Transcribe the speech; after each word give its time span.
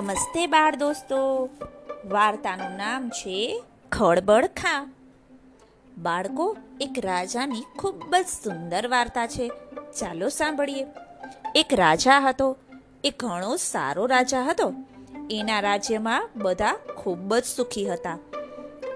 નમસ્તે 0.00 0.46
બાળ 0.46 0.76
દોસ્તો. 0.76 1.48
વાર્તાનું 2.04 2.76
નામ 2.76 3.08
છે 3.08 3.62
ખળબળ 3.92 4.46
ખા. 4.46 4.92
બાળકો, 5.98 6.56
એક 6.80 7.04
રાજાની 7.04 7.64
ખૂબ 7.78 8.16
જ 8.16 8.26
સુંદર 8.26 8.88
વાર્તા 8.88 9.26
છે. 9.26 9.48
ચાલો 10.00 10.28
સાંભળીએ. 10.28 10.86
એક 11.54 11.74
રાજા 11.74 12.18
હતો. 12.18 12.56
એ 13.04 13.10
ઘણો 13.10 13.56
સારો 13.56 14.06
રાજા 14.06 14.42
હતો. 14.42 14.74
એના 15.30 15.60
રાજ્યમાં 15.60 16.28
બધા 16.36 16.72
ખૂબ 16.72 17.36
જ 17.36 17.44
સુખી 17.44 17.90
હતા. 17.90 18.18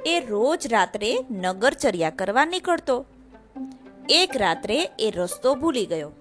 એ 0.06 0.20
રોજ 0.20 0.66
રાત્રે 0.66 1.18
નગરચર્યા 1.30 2.10
કરવા 2.10 2.44
નીકળતો. 2.44 3.06
એક 4.08 4.36
રાત્રે 4.36 4.90
એ 4.98 5.12
રસ્તો 5.16 5.54
ભૂલી 5.54 5.86
ગયો. 5.86 6.12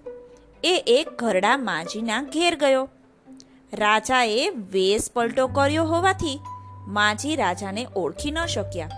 એ 0.63 0.83
એક 0.87 1.09
ઘરડા 1.09 1.57
માજીના 1.57 2.23
ઘેર 2.23 2.55
ગયો. 2.55 2.89
રાજાએ 3.73 4.49
વેશ 4.49 5.11
પલટો 5.13 5.47
કર્યો 5.47 5.83
હોવાથી 5.83 6.39
માજી 6.87 7.35
રાજાને 7.35 7.87
ઓળખી 7.95 8.31
ન 8.31 8.45
શક્યા. 8.45 8.89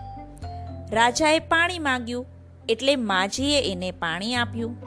રાજાએ 0.92 1.40
પાણી 1.40 1.80
માંગ્યું 1.80 2.26
એટલે 2.70 2.96
માજીએ 2.96 3.72
એને 3.72 3.92
પાણી 3.92 4.36
આપ્યું. 4.36 4.78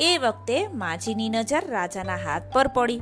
એ 0.00 0.18
વખતે 0.18 0.68
માજીની 0.68 1.28
નજર 1.28 1.64
રાજાના 1.68 2.16
હાથ 2.16 2.42
પર 2.52 2.68
પડી. 2.68 3.00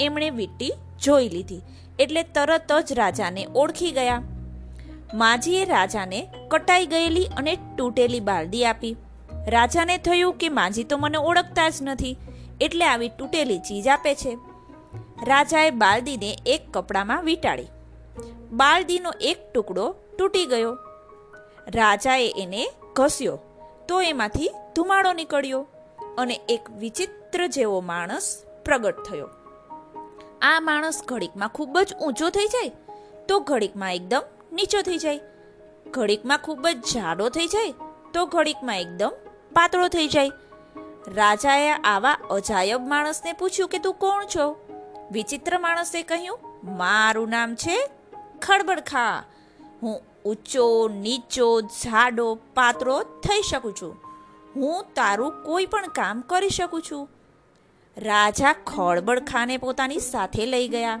એમણે 0.00 0.30
વીટી 0.30 0.72
જોઈ 1.02 1.28
લીધી 1.28 1.60
એટલે 1.98 2.22
તરત 2.22 2.72
જ 2.72 2.92
રાજાને 2.92 3.46
ઓળખી 3.54 3.90
ગયા. 3.90 4.22
માજીએ 5.14 5.64
રાજાને 5.64 6.28
કટાઈ 6.48 6.86
ગયેલી 6.86 7.26
અને 7.36 7.56
તૂટેલી 7.56 8.20
બાલદી 8.20 8.64
આપી. 8.64 8.96
રાજાને 9.46 9.98
થયું 9.98 10.34
કે 10.34 10.48
માજી 10.48 10.84
તો 10.84 10.98
મને 10.98 11.18
ઓળખતા 11.18 11.68
જ 11.68 11.74
નથી 11.82 12.16
એટલે 12.60 12.84
આવી 12.84 13.08
તૂટેલી 13.08 13.58
ચીજ 13.58 13.88
આપે 13.88 14.14
છે. 14.14 14.51
રાજાએ 15.24 15.70
બાલદીને 15.70 16.38
એક 16.46 16.70
કપડામાં 16.70 17.24
વીંટાળી. 17.24 17.68
બાલદીનો 18.52 19.12
એક 19.20 19.52
ટુકડો 19.52 19.94
તૂટી 20.18 20.46
ગયો. 20.46 20.78
રાજાએ 21.74 22.34
એને 22.36 22.70
ઘસ્યો 22.92 23.38
તો 23.88 24.00
એમાંથી 24.00 24.50
ધુમાડો 24.76 25.12
નીકળ્યો 25.12 25.66
અને 26.18 26.40
એક 26.48 26.70
વિચિત્ર 26.70 27.46
જેવો 27.46 27.80
માણસ 27.80 28.42
પ્રગટ 28.64 29.02
થયો. 29.02 29.28
આ 30.42 30.60
માણસ 30.60 31.02
ઘડીકમાં 31.08 31.48
ખૂબ 31.48 31.78
જ 31.78 31.94
ઊંચો 31.94 32.30
થઈ 32.30 32.46
જાય 32.46 32.70
તો 33.28 33.40
ઘડીકમાં 33.40 33.94
એકદમ 33.94 34.22
નીચો 34.52 34.82
થઈ 34.82 34.98
જાય. 34.98 35.20
ઘડીકમાં 35.90 36.38
ખૂબ 36.38 36.68
જ 36.68 36.78
જાડો 36.94 37.28
થઈ 37.28 37.46
જાય 37.46 37.74
તો 38.14 38.26
ઘડીકમાં 38.26 38.80
એકદમ 38.80 39.12
પાતળો 39.52 39.88
થઈ 39.88 40.08
જાય. 40.08 40.30
રાજાએ 41.08 41.70
આવા 41.70 42.12
અજાયબ 42.30 42.88
માણસને 42.88 43.32
પૂછ્યું 43.32 43.68
કે 43.68 43.78
તું 43.78 43.94
કોણ 43.94 44.24
છો? 44.36 44.61
વિચિત્ર 45.12 45.58
માણસે 45.58 46.02
કહ્યું, 46.02 46.38
મારું 46.76 47.28
નામ 47.28 47.54
છે 47.54 47.90
ખડબડખા. 48.42 49.24
હું 49.82 50.00
ઊંચો, 50.24 50.88
નીચો 50.88 51.60
જાડો 51.60 52.34
પાતળો 52.34 53.02
થઈ 53.02 53.42
શકું 53.42 53.74
છું. 53.82 53.96
હું 54.56 54.84
તારું 54.94 55.44
કોઈ 55.44 55.66
પણ 55.66 55.86
કામ 55.86 56.20
કરી 56.20 56.48
શકું 56.48 56.82
છું. 56.90 57.08
રાજા 57.96 58.52
ખળબડખાને 58.52 59.56
પોતાની 59.56 59.98
સાથે 59.98 60.46
લઈ 60.46 60.68
ગયા. 60.68 61.00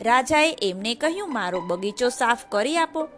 રાજાએ 0.00 0.56
એમને 0.62 0.94
કહ્યું, 0.94 1.32
મારો 1.32 1.60
બગીચો 1.60 2.08
સાફ 2.08 2.38
કરી 2.48 2.78
આપો. 2.78 3.08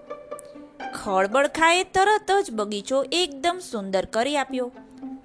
ખળબડખાએ 0.94 1.84
તરત 1.84 2.30
જ 2.42 2.50
બગીચો 2.50 3.04
એકદમ 3.12 3.58
સુંદર 3.70 4.04
કરી 4.04 4.36
આપ્યો. 4.36 4.72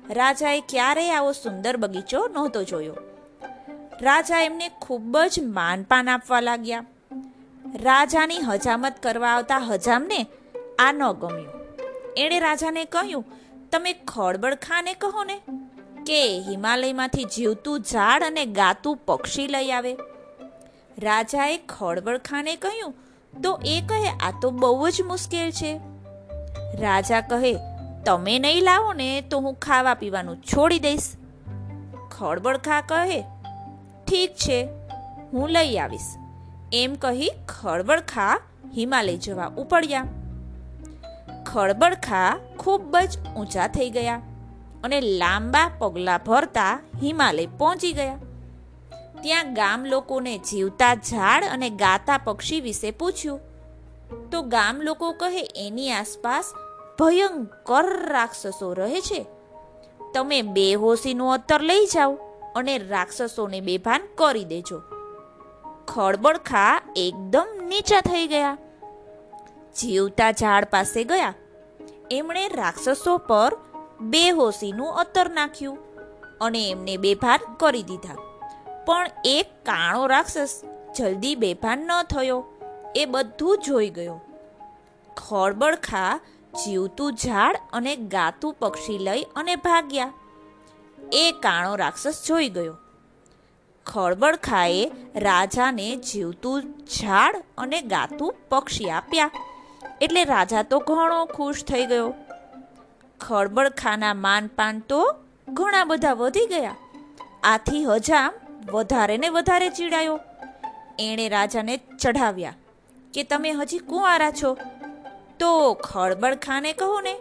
રાજાએ 0.09 0.61
ક્યારેય 0.69 1.11
આવો 1.11 1.31
સુંદર 1.31 1.77
બગીચો 1.77 2.27
નહોતો 2.27 2.63
જોયો. 2.63 3.12
રાજા 4.01 4.39
એમને 4.39 4.69
ખૂબ 4.69 5.17
જ 5.17 5.39
માનપાન 5.39 6.09
આપવા 6.09 6.39
લાગ્યા. 6.39 6.85
રાજાની 7.75 8.39
હજામત 8.39 9.03
કરવા 9.03 9.29
આવતા 9.29 9.57
હજામને 9.57 10.25
આ 10.79 10.91
ન 10.91 11.11
ગમ્યું. 11.11 11.47
એણે 12.17 12.39
રાજાને 12.39 12.85
કહ્યું, 12.85 13.25
તમે 13.71 13.93
ખળબડખાને 13.93 14.93
કહો 14.93 15.23
ને 15.23 15.41
કે 16.05 16.39
હિમાલયમાંથી 16.39 17.23
જીવતું 17.23 17.79
ઝાડ 17.79 18.23
અને 18.23 18.45
ગાતું 18.45 18.97
પક્ષી 18.97 19.47
લઈ 19.47 19.71
આવે. 19.71 19.93
રાજાએ 20.99 21.57
ખળબડખાને 21.57 22.55
કહ્યું, 22.55 22.93
તો 23.41 23.59
એ 23.65 23.81
કહે, 23.81 24.09
આ 24.09 24.31
તો 24.41 24.51
બહુ 24.51 24.89
જ 24.89 25.01
મુશ્કેલ 25.01 25.51
છે. 25.51 25.79
રાજા 26.75 27.21
કહે, 27.21 27.55
તમે 28.05 28.39
નહીં 28.39 28.63
લાવો 28.63 28.93
ને 28.93 29.21
તો 29.21 29.39
હું 29.39 29.53
ખાવા 29.53 29.93
પીવાનું 29.93 30.37
છોડી 30.37 30.79
દઈશ. 30.79 31.11
ખળબળખા 32.11 32.81
કહે 32.81 33.25
ઠીક 34.13 34.35
છે, 34.35 34.67
હું 35.33 35.49
લઈ 35.49 35.77
આવીશ. 35.77 36.15
એમ 36.73 36.93
કહી 36.93 37.31
ખળબડખા 37.47 38.41
હિમાલય 38.77 39.17
જવા 39.17 39.51
ઉપડ્યા. 39.57 40.05
ખળબડખા 41.45 42.37
ખૂબ 42.59 42.97
જ 42.97 43.17
ઊંચા 43.35 43.67
થઈ 43.67 43.89
ગયા 43.89 44.21
અને 44.83 45.01
લાંબા 45.01 45.71
પગલાં 45.79 46.19
ભરતા 46.25 46.79
હિમાલય 47.01 47.45
પહોંચી 47.45 47.93
ગયા. 47.93 48.15
ત્યાં 49.23 49.53
ગામ 49.53 49.85
લોકોને 49.85 50.37
જીવતા 50.37 50.95
ઝાડ 50.95 51.43
અને 51.43 51.69
ગાતા 51.69 52.17
પક્ષી 52.17 52.61
વિશે 52.61 52.91
પૂછ્યું. 52.91 53.39
તો 54.29 54.41
ગામ 54.41 54.81
લોકો 54.81 55.11
કહે, 55.11 55.49
એની 55.55 55.91
આસપાસ 55.91 56.53
ભયંકર 56.99 58.07
રાક્ષસો 58.07 58.73
રહે 58.73 59.01
છે. 59.01 59.25
તમે 60.13 60.41
બેહોશીનું 60.41 61.33
અત્તર 61.33 61.61
લઈ 61.61 61.85
જાઓ. 61.85 62.17
અને 62.55 62.77
રાક્ષસોને 62.77 63.61
બેભાન 63.61 64.01
કરી 64.15 64.43
દેજો. 64.43 64.81
ખળબળખા 65.87 66.81
એકદમ 66.95 67.47
નીચા 67.65 68.01
થઈ 68.01 68.27
ગયા. 68.27 68.57
જીવતા 69.81 70.31
ઝાડ 70.31 70.65
પાસે 70.65 71.03
ગયા. 71.03 71.33
એમણે 72.11 72.47
રાક્ષસો 72.47 73.17
પર 73.17 73.57
બેહોશીનું 74.01 74.93
અત્તર 74.93 75.29
નાખ્યું 75.29 75.77
અને 76.41 76.69
એમને 76.69 76.97
બેભાન 76.97 77.39
કરી 77.59 77.83
દીધા. 77.83 78.15
પણ 78.85 79.07
એક 79.25 79.65
કાણો 79.65 80.07
રાક્ષસ 80.07 80.61
જલ્દી 80.99 81.35
બેભાન 81.35 81.79
ન 81.79 82.03
થયો. 82.03 82.45
એ 82.95 83.05
બધું 83.05 83.57
જોઈ 83.65 83.89
ગયો. 83.89 84.21
ખળબળખા 85.17 86.19
જીવતું 86.65 87.13
ઝાડ 87.13 87.57
અને 87.73 87.95
ગાતું 87.95 88.53
પક્ષી 88.53 88.97
લઈ 88.97 89.23
અને 89.35 89.55
ભાગ્યા. 89.55 90.13
એ 91.11 91.31
કાણો 91.31 91.75
રાક્ષસ 91.75 92.23
જોઈ 92.27 92.49
ગયો. 92.49 92.77
ખળબળખાએ 93.85 94.91
રાજાને 95.15 95.95
જીવતું 95.95 96.61
ઝાડ 96.85 97.43
અને 97.57 97.81
ગાતું 97.81 98.35
પક્ષી 98.49 98.89
આપ્યા. 98.89 99.31
એટલે 100.01 100.23
રાજા 100.23 100.63
તો 100.63 100.79
ઘણો 100.79 101.25
ખુશ 101.25 101.63
થઈ 101.63 101.85
ગયો. 101.85 102.13
ખળબળખાના 103.19 104.13
માનપાન 104.13 104.79
તો 104.79 105.15
ઘણા 105.49 105.83
બધા 105.83 106.13
વધી 106.13 106.45
ગયા. 106.45 106.75
આથી 107.43 107.85
હજામ 107.85 108.33
વધારે 108.71 109.17
ને 109.17 109.29
વધારે 109.29 109.69
ચીડાયો. 109.69 110.19
એણે 110.99 111.29
રાજાને 111.29 111.77
ચઢાવ્યા 111.77 112.53
કે 113.13 113.23
તમે 113.23 113.51
હજી 113.51 113.77
કુંવારા 113.77 114.31
છો? 114.31 114.57
તો 115.39 115.73
ખળબળખાને 115.73 116.73
કહો 116.73 117.01
ને 117.01 117.15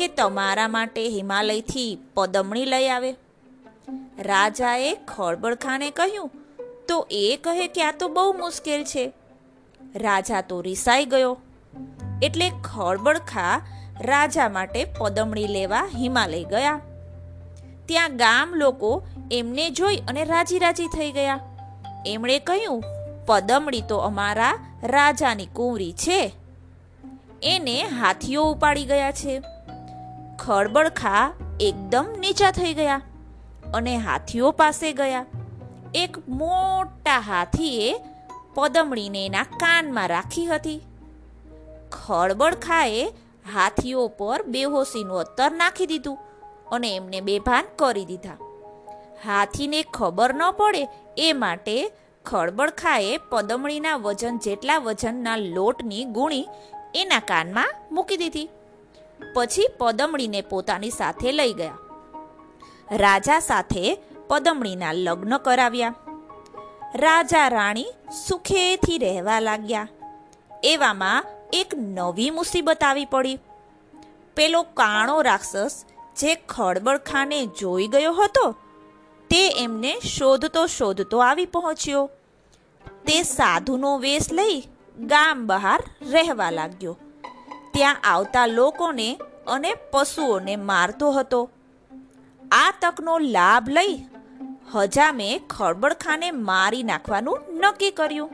કે 0.00 0.08
તમારા 0.08 0.68
માટે 0.68 1.08
હિમાલયથી 1.08 1.98
પદમણી 2.14 2.64
લઈ 2.64 2.88
આવે? 2.88 3.12
રાજાએ 4.18 4.94
ખળબળખાને 4.94 5.90
કહ્યું, 5.90 6.30
તો 6.88 7.06
એ 7.10 7.38
કહે 7.44 7.66
કે 7.68 7.82
આ 7.82 7.92
તો 7.92 8.08
બહુ 8.08 8.32
મુશ્કેલ 8.32 8.84
છે. 8.84 9.12
રાજા 9.96 10.40
તો 10.40 10.60
રિસાઈ 10.60 11.04
ગયો. 11.04 11.36
એટલે 12.22 12.50
ખળબળખા 12.64 13.66
રાજા 14.00 14.48
માટે 14.48 14.84
પદમણી 14.84 15.46
લેવા 15.46 15.88
હિમાલય 15.94 16.44
ગયા. 16.44 16.80
ત્યાં 17.86 18.16
ગામ 18.16 18.54
લોકો 18.54 19.02
એમને 19.30 19.70
જોઈ 19.70 19.96
અને 19.96 20.24
રાજી 20.24 20.58
રાજી 20.58 20.86
થઈ 20.86 21.12
ગયા. 21.12 21.40
એમણે 22.06 22.38
કહ્યું, 22.38 22.84
પદમણી 23.26 23.80
તો 23.80 23.96
અમારા 23.96 24.58
રાજાની 24.82 25.46
કુંવરી 25.46 25.92
છે. 25.92 26.32
એને 27.42 27.82
હાથીઓ 27.82 28.44
ઉપાડી 28.44 28.84
ગયા 28.84 29.12
છે. 29.12 29.42
ખળબળખા 30.40 31.30
એકદમ 31.60 32.06
નીચા 32.18 32.50
થઈ 32.50 32.74
ગયા 32.74 33.00
અને 33.74 33.96
હાથીઓ 33.96 34.50
પાસે 34.50 34.92
ગયા. 34.92 35.26
એક 35.94 36.18
મોટા 36.28 37.18
હાથીએ 37.18 37.94
પદમણીને 38.54 39.26
એના 39.26 39.42
કાનમાં 39.42 40.08
રાખી 40.08 40.46
હતી. 40.46 40.80
ખળબળખાએ 41.92 43.02
હાથીઓ 43.54 44.08
પર 44.08 44.42
બેહોશીનું 44.42 45.20
અત્તર 45.20 45.50
નાખી 45.52 45.86
દીધું 45.86 46.18
અને 46.72 46.96
એમને 46.96 47.20
બેભાન 47.20 47.64
કરી 47.76 48.04
દીધા. 48.04 48.38
હાથીને 49.26 49.82
ખબર 49.82 50.34
ન 50.34 50.50
પડે 50.50 50.88
એ 51.18 51.32
માટે 51.32 51.76
ખળબળખાએ 52.26 53.18
પદમણીના 53.30 53.96
વજન 53.96 54.38
જેટલા 54.38 54.78
વજનના 54.78 55.36
લોટની 55.36 56.04
ગુણી 56.04 56.46
એના 56.94 57.18
કાનમાં 57.18 57.74
મૂકી 57.92 58.16
દીધી. 58.16 58.48
પછી 59.34 59.68
પદમણીને 59.78 60.40
પોતાની 60.40 60.90
સાથે 60.90 61.32
લઈ 61.32 61.52
ગયા. 61.52 61.78
રાજા 62.90 63.40
સાથે 63.40 63.98
પદમણીના 64.28 64.92
લગ્ન 64.92 65.36
કરાવ્યા. 65.36 65.94
રાજા 66.94 67.48
રાણી 67.48 67.86
સુખેથી 68.26 68.98
રહેવા 68.98 69.40
લાગ્યા. 69.40 69.88
એવામાં 70.64 71.24
એક 71.52 71.74
નવી 71.76 72.30
મુસીબત 72.30 72.84
આવી 72.84 73.04
પડી. 73.04 73.38
પેલો 74.36 74.62
કાણો 74.62 75.22
રાક્ષસ 75.22 75.84
જે 76.16 76.34
ખડબડખાને 76.34 77.46
જોઈ 77.46 77.86
ગયો 77.86 78.12
હતો, 78.12 78.52
તે 79.30 79.48
એમને 79.48 80.00
શોધતો 80.00 80.66
શોધતો 80.66 81.18
આવી 81.18 81.46
પહોંચ્યો. 81.46 82.10
તે 82.84 83.22
સાધુનો 83.22 83.98
વેશ 83.98 84.32
લઈ 84.32 84.60
ગામ 84.98 85.46
બહાર 85.46 85.82
રહેવા 86.10 86.50
લાગ્યો. 86.50 86.96
ત્યાં 87.80 88.00
આવતા 88.04 88.46
લોકોને 88.46 89.18
અને 89.46 89.74
પશુઓને 89.74 90.56
મારતો 90.56 91.10
હતો. 91.10 91.50
આ 92.52 92.72
તકનો 92.82 93.18
લાભ 93.18 93.68
લઈ 93.68 93.94
હજામે 94.74 95.40
ખળબળખાને 95.50 96.30
મારી 96.30 96.82
નાખવાનું 96.82 97.38
નક્કી 97.50 97.90
કર્યું. 97.90 98.30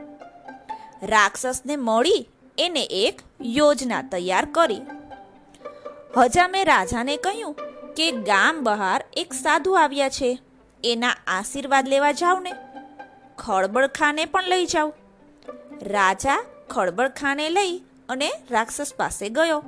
રાક્ષસને 1.02 1.76
મળી 1.76 2.28
એને 2.58 2.82
એક 2.82 3.22
યોજના 3.40 4.02
તૈયાર 4.02 4.44
કરી. 4.44 4.81
હજામે 6.16 6.64
રાજાને 6.64 7.16
કહ્યું 7.16 7.54
કે 7.96 8.12
ગામ 8.12 8.64
બહાર 8.64 9.04
એક 9.16 9.32
સાધુ 9.32 9.72
આવ્યા 9.72 10.08
છે. 10.08 10.38
એના 10.84 11.16
આશીર્વાદ 11.26 11.88
લેવા 11.88 12.12
જાઓ 12.12 12.38
ને 12.38 12.52
ખળબડખાને 13.38 14.25
પણ 14.25 14.44
લઈ 14.44 14.66
જાઓ 14.66 14.92
રાજા 15.82 16.44
ખળબળખાને 16.70 17.49
લઈ 17.49 17.82
અને 18.08 18.32
રાક્ષસ 18.50 18.92
પાસે 18.96 19.28
ગયો. 19.28 19.62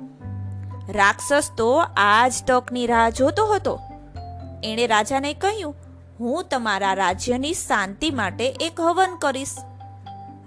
રાક્ષસ 0.89 1.51
તો 1.57 1.83
આ 1.97 2.27
જ 2.27 2.33
તકની 2.47 2.87
રાહ 2.87 3.09
જોતો 3.09 3.45
હતો. 3.45 3.79
એણે 4.63 4.87
રાજાને 4.87 5.33
કહ્યું, 5.33 5.75
હું 6.19 6.45
તમારા 6.49 6.93
રાજ્યની 6.93 7.53
શાંતિ 7.53 8.11
માટે 8.11 8.49
એક 8.49 8.81
હવન 8.81 9.17
કરીશ. 9.21 9.55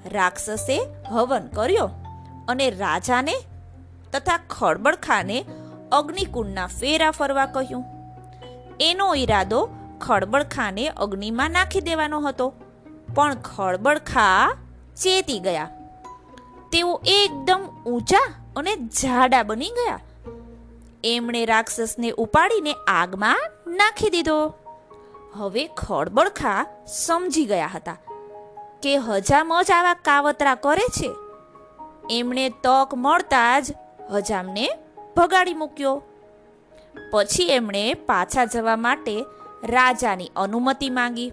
રાક્ષસે 0.07 0.87
હવન 1.09 1.47
કર્યો 1.47 1.91
અને 2.49 2.71
રાજાને 2.71 3.35
તથા 4.13 4.39
ખળબડખાને 4.51 5.45
અગ્નિકુંડના 5.93 6.67
ફેરા 6.67 7.11
ફરવા 7.11 7.47
કહ્યું. 7.47 7.85
એનો 8.81 9.15
ઈરાદો 9.15 9.69
ખળબડખાને 10.01 10.89
અગ્નિમાં 10.89 11.51
નાખી 11.51 11.81
દેવાનો 11.81 12.21
હતો, 12.21 12.53
પણ 13.15 13.35
ખળબડખા 13.35 14.57
ચેતી 14.97 15.39
ગયા. 15.39 15.69
તેઓ 16.73 17.01
એકદમ 17.07 17.61
ઊંચા 17.87 18.35
અને 18.57 18.77
જાડા 18.77 19.43
બની 19.43 19.69
ગયા. 19.69 20.01
એમણે 21.05 21.45
રાક્ષસને 21.45 22.11
ઉપાડીને 22.11 22.75
આગમાં 22.89 23.41
નાખી 23.67 24.11
દીધો. 24.11 24.55
હવે 25.33 25.67
ખળબડખા 25.67 26.67
સમજી 26.87 27.45
ગયા 27.45 27.71
હતા 27.75 27.97
કે 28.83 28.97
હજામ 28.97 29.53
જ 29.63 29.71
આવા 29.71 29.95
કાવતરા 29.95 30.55
કરે 30.55 30.87
છે. 30.89 31.11
એમણે 32.11 32.49
તક 32.49 32.95
મળતા 32.95 33.61
જ 33.61 33.75
હજામને 34.11 34.69
ભગાડી 35.17 35.55
મૂક્યો. 35.55 36.03
પછી 37.11 37.45
એમણે 37.45 37.95
પાછા 37.95 38.45
જવા 38.45 38.77
માટે 38.77 39.25
રાજાની 39.65 40.31
અનુમતિ 40.37 40.91
માંગી. 40.91 41.33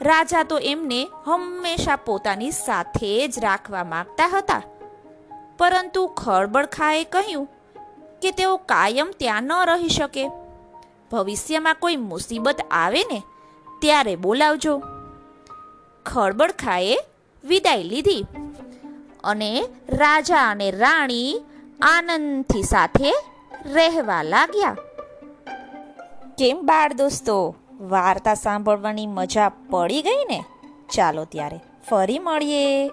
રાજા 0.00 0.42
તો 0.42 0.58
એમને 0.58 1.08
હંમેશા 1.24 1.96
પોતાની 1.96 2.50
સાથે 2.50 3.28
જ 3.28 3.38
રાખવા 3.38 3.84
માંગતા 3.84 4.26
હતા. 4.26 4.62
પરંતુ 5.58 6.06
ખળબડખાએ 6.06 7.04
કહ્યું 7.04 7.48
કે 8.22 8.30
તેઓ 8.30 8.56
કાયમ 8.56 9.10
ત્યાં 9.18 9.42
ન 9.42 9.52
રહી 9.52 9.88
શકે. 9.88 10.30
ભવિષ્યમાં 11.12 11.74
કોઈ 11.74 11.96
મુસીબત 11.96 12.56
આવે 12.70 13.04
ને 13.04 13.22
ત્યારે 13.80 14.16
બોલાવજો. 14.16 14.82
ખળબડખાએ 16.06 16.98
વિદાય 17.44 17.82
લીધી 17.82 18.26
અને 19.24 19.68
રાજા 19.88 20.50
અને 20.50 20.70
રાણી 20.70 21.44
આનંદથી 21.82 22.62
સાથે 22.62 23.14
રહેવા 23.72 24.22
લાગ્યા. 24.22 24.76
કેમ 26.38 26.60
બાળ 26.62 26.92
દોસ્તો? 26.92 27.56
વાર્તા 27.80 28.34
સાંભળવાની 28.34 29.06
મજા 29.06 29.48
પડી 29.48 30.02
ગઈ 30.02 30.24
ને? 30.30 30.44
ચાલો 30.92 31.24
ત્યારે 31.24 31.60
ફરી 31.90 32.18
મળીએ. 32.18 32.90